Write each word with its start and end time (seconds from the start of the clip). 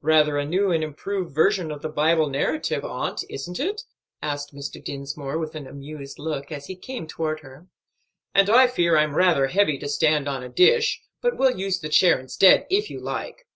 "Rather 0.00 0.38
a 0.38 0.46
new 0.46 0.70
and 0.72 0.82
improved 0.82 1.34
version 1.34 1.70
of 1.70 1.82
the 1.82 1.90
Bible 1.90 2.30
narrative, 2.30 2.82
aunt, 2.82 3.22
isn't 3.28 3.60
it?" 3.60 3.82
asked 4.22 4.54
Mr. 4.54 4.82
Dinsmore, 4.82 5.36
with 5.36 5.54
an 5.54 5.66
amused 5.66 6.18
look, 6.18 6.50
as 6.50 6.64
he 6.64 6.74
came 6.74 7.06
toward 7.06 7.40
her. 7.40 7.68
"And 8.34 8.48
I 8.48 8.68
fear 8.68 8.96
I'm 8.96 9.14
rather 9.16 9.48
heavy 9.48 9.76
to 9.76 9.88
stand 9.90 10.30
on 10.30 10.42
a 10.42 10.48
dish; 10.48 11.02
but 11.20 11.36
will 11.36 11.54
use 11.58 11.80
the 11.80 11.90
chair 11.90 12.18
instead, 12.18 12.66
if 12.70 12.88
you 12.88 13.00
like." 13.00 13.46